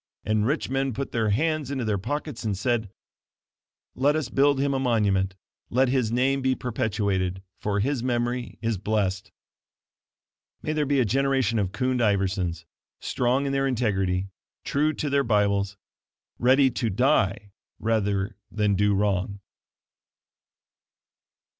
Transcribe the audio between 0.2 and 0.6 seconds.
And